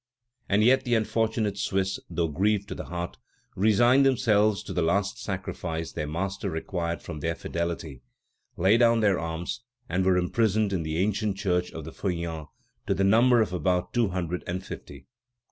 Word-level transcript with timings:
And 0.49 0.63
yet 0.63 0.83
the 0.83 0.95
unfortunate 0.95 1.59
Swiss, 1.59 1.99
though 2.09 2.27
grieved 2.27 2.67
to 2.69 2.73
the 2.73 2.85
heart, 2.85 3.17
resigned 3.55 4.03
themselves 4.03 4.63
to 4.63 4.73
the 4.73 4.81
last 4.81 5.19
sacrifice 5.21 5.91
their 5.91 6.07
master 6.07 6.49
required 6.49 7.03
from 7.03 7.19
their 7.19 7.35
fidelity, 7.35 8.01
laid 8.57 8.77
down 8.77 9.01
their 9.01 9.19
arms, 9.19 9.61
and 9.87 10.03
were 10.03 10.17
imprisoned 10.17 10.73
in 10.73 10.81
the 10.81 10.97
ancient 10.97 11.37
church 11.37 11.71
of 11.71 11.85
the 11.85 11.91
Feuillants, 11.91 12.49
to 12.87 12.95
the 12.95 13.03
number 13.03 13.43
of 13.43 13.53
about 13.53 13.93
two 13.93 14.07
hundred 14.07 14.43
and 14.47 14.65
fifty. 14.65 15.05